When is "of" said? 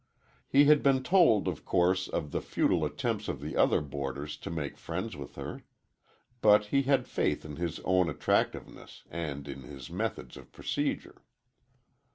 1.47-1.63, 2.07-2.31, 3.27-3.39, 10.37-10.51